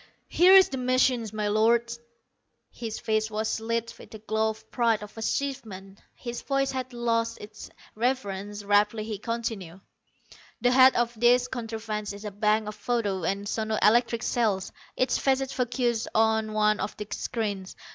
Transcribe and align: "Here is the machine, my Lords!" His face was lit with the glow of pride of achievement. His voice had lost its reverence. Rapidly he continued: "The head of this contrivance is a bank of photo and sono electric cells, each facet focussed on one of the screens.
"Here 0.29 0.55
is 0.55 0.69
the 0.69 0.79
machine, 0.79 1.27
my 1.31 1.47
Lords!" 1.47 1.99
His 2.71 2.97
face 2.97 3.29
was 3.29 3.59
lit 3.59 3.93
with 3.99 4.09
the 4.09 4.17
glow 4.17 4.49
of 4.49 4.71
pride 4.71 5.03
of 5.03 5.15
achievement. 5.15 5.99
His 6.15 6.41
voice 6.41 6.71
had 6.71 6.91
lost 6.91 7.37
its 7.39 7.69
reverence. 7.93 8.63
Rapidly 8.63 9.03
he 9.03 9.19
continued: 9.19 9.81
"The 10.59 10.71
head 10.71 10.95
of 10.95 11.13
this 11.15 11.47
contrivance 11.47 12.13
is 12.13 12.25
a 12.25 12.31
bank 12.31 12.67
of 12.67 12.73
photo 12.73 13.23
and 13.25 13.47
sono 13.47 13.77
electric 13.79 14.23
cells, 14.23 14.71
each 14.97 15.19
facet 15.19 15.51
focussed 15.51 16.07
on 16.15 16.53
one 16.53 16.79
of 16.79 16.97
the 16.97 17.05
screens. 17.11 17.75